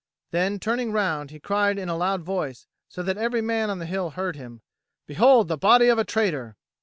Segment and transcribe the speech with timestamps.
[0.31, 3.85] Then, turning round, he cried in a loud voice, so that every man on the
[3.85, 4.63] hill heard him,
[5.05, 6.57] "Behold the body of a traitor!"